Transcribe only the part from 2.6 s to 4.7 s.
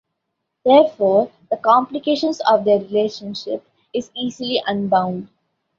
their relationship is easily